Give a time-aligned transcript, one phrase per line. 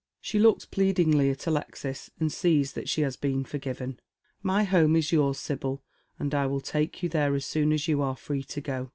[0.19, 3.99] She looks pleadingly at Alexis, and sees that she has been forgiven.
[4.41, 5.83] "My home is yours, Sibyl,
[6.17, 8.89] and I will take you there as soon as you are free to go.